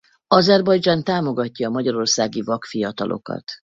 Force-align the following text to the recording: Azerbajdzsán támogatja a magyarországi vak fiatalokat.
Azerbajdzsán 0.27 1.03
támogatja 1.03 1.67
a 1.67 1.71
magyarországi 1.71 2.41
vak 2.41 2.65
fiatalokat. 2.65 3.43